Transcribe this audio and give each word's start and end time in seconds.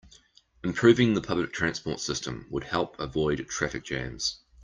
Improving 0.63 1.13
the 1.13 1.21
public 1.21 1.53
transport 1.53 1.99
system 1.99 2.47
would 2.49 2.63
help 2.63 2.99
avoid 2.99 3.47
traffic 3.47 3.83
jams. 3.83 4.39